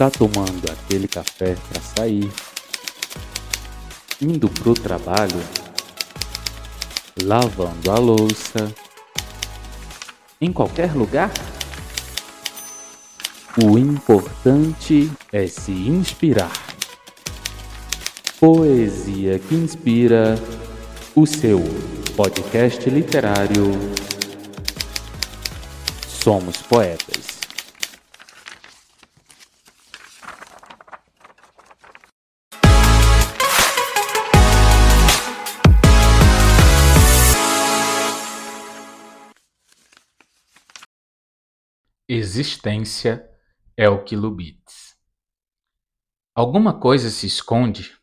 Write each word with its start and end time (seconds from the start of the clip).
Tá 0.00 0.08
tomando 0.10 0.64
aquele 0.72 1.06
café 1.06 1.54
para 1.68 1.82
sair, 1.82 2.32
indo 4.18 4.48
pro 4.48 4.72
trabalho, 4.72 5.38
lavando 7.22 7.90
a 7.90 7.98
louça, 7.98 8.74
em 10.40 10.50
qualquer 10.50 10.96
lugar? 10.96 11.30
O 13.62 13.76
importante 13.76 15.12
é 15.30 15.46
se 15.46 15.72
inspirar. 15.72 16.50
Poesia 18.40 19.38
que 19.38 19.54
inspira 19.54 20.42
o 21.14 21.26
seu 21.26 21.60
podcast 22.16 22.88
literário. 22.88 23.70
Somos 26.08 26.56
poetas. 26.56 27.39
Existência 42.12 43.24
é 43.76 43.88
o 43.88 44.02
quilubites. 44.02 44.96
Alguma 46.34 46.76
coisa 46.76 47.08
se 47.08 47.28
esconde 47.28 47.96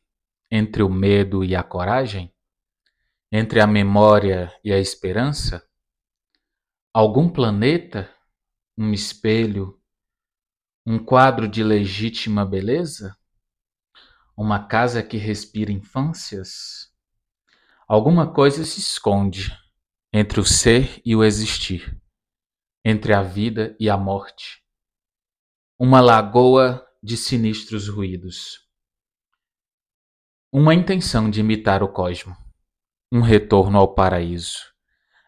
entre 0.49 0.81
o 0.81 0.89
medo 0.89 1.43
e 1.43 1.53
a 1.53 1.61
coragem? 1.61 2.33
Entre 3.29 3.59
a 3.59 3.67
memória 3.67 4.49
e 4.63 4.71
a 4.71 4.79
esperança? 4.79 5.61
Algum 6.93 7.27
planeta? 7.27 8.09
Um 8.77 8.93
espelho? 8.93 9.77
Um 10.85 10.97
quadro 11.03 11.45
de 11.45 11.61
legítima 11.61 12.45
beleza? 12.45 13.13
Uma 14.37 14.69
casa 14.69 15.03
que 15.03 15.17
respira 15.17 15.69
infâncias? 15.69 16.93
Alguma 17.85 18.33
coisa 18.33 18.63
se 18.63 18.79
esconde 18.79 19.51
entre 20.13 20.39
o 20.39 20.45
ser 20.45 21.01
e 21.03 21.13
o 21.13 21.25
existir 21.25 22.01
entre 22.89 23.13
a 23.13 23.21
vida 23.21 23.75
e 23.81 23.89
a 23.89 23.97
morte. 23.97 24.63
Uma 25.77 25.99
lagoa 25.99 26.87
de 27.03 27.17
sinistros 27.17 27.89
ruídos. 27.89 28.61
Uma 30.49 30.73
intenção 30.73 31.29
de 31.29 31.41
imitar 31.41 31.83
o 31.83 31.89
cosmo. 31.89 32.33
Um 33.11 33.19
retorno 33.19 33.77
ao 33.77 33.93
paraíso. 33.93 34.59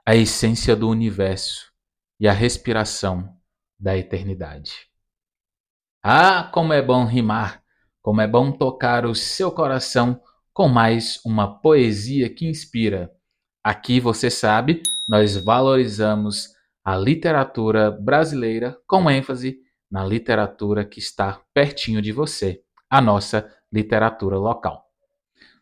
A 0.05 0.16
essência 0.16 0.73
do 0.73 0.88
universo 0.88 1.69
e 2.17 2.29
a 2.29 2.31
respiração 2.31 3.38
da 3.77 3.97
eternidade. 3.97 4.88
Ah, 6.01 6.49
como 6.53 6.71
é 6.71 6.81
bom 6.81 7.03
rimar! 7.03 7.61
Como 8.01 8.21
é 8.21 8.27
bom 8.27 8.53
tocar 8.53 9.05
o 9.05 9.13
seu 9.13 9.51
coração 9.51 10.23
com 10.53 10.69
mais 10.69 11.19
uma 11.25 11.59
poesia 11.59 12.33
que 12.33 12.47
inspira. 12.47 13.11
Aqui, 13.61 13.99
você 13.99 14.29
sabe, 14.29 14.81
nós 15.05 15.35
valorizamos 15.35 16.57
a 16.83 16.97
literatura 16.97 17.91
brasileira, 17.91 18.77
com 18.88 19.09
ênfase 19.09 19.59
na 19.89 20.05
literatura 20.05 20.85
que 20.85 20.99
está 20.99 21.41
pertinho 21.53 22.02
de 22.02 22.11
você, 22.11 22.61
a 22.89 23.02
nossa 23.02 23.52
literatura 23.72 24.38
local. 24.38 24.85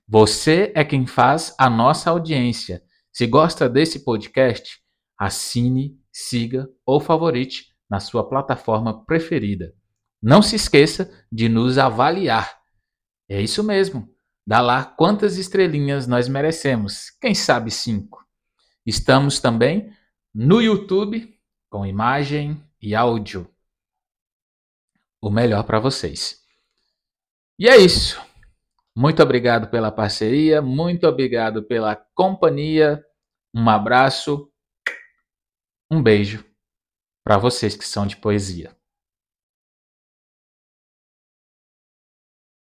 Você 0.08 0.72
é 0.76 0.84
quem 0.86 1.06
faz 1.06 1.54
a 1.60 1.70
nossa 1.70 2.10
audiência. 2.10 2.82
Se 3.12 3.28
gosta 3.28 3.68
desse 3.68 4.06
podcast, 4.06 4.80
assine, 5.18 6.00
siga 6.12 6.70
ou 6.86 7.00
favorite 7.00 7.66
na 7.90 8.00
sua 8.00 8.28
plataforma 8.28 9.06
preferida. 9.06 9.74
Não 10.22 10.42
se 10.42 10.56
esqueça 10.56 11.12
de 11.32 11.50
nos 11.50 11.78
avaliar. 11.78 12.58
É 13.30 13.42
isso 13.42 13.64
mesmo. 13.64 14.08
Dá 14.46 14.62
lá 14.62 14.86
quantas 14.86 15.38
estrelinhas 15.38 16.08
nós 16.08 16.30
merecemos. 16.30 17.12
Quem 17.20 17.36
sabe 17.36 17.70
cinco. 17.70 18.26
Estamos 18.86 19.42
também 19.42 19.92
no 20.40 20.62
YouTube, 20.62 21.36
com 21.68 21.84
imagem 21.84 22.64
e 22.80 22.94
áudio. 22.94 23.52
O 25.20 25.32
melhor 25.32 25.64
para 25.64 25.80
vocês. 25.80 26.46
E 27.58 27.68
é 27.68 27.76
isso. 27.76 28.22
Muito 28.96 29.24
obrigado 29.24 29.68
pela 29.72 29.92
parceria, 29.92 30.62
muito 30.62 31.08
obrigado 31.08 31.64
pela 31.64 31.96
companhia. 32.14 33.04
Um 33.52 33.68
abraço, 33.68 34.52
um 35.90 36.04
beijo 36.04 36.46
para 37.24 37.40
vocês 37.40 37.76
que 37.76 37.88
são 37.88 38.06
de 38.06 38.16
poesia. 38.16 38.78